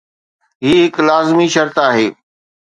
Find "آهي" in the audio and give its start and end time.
1.89-2.07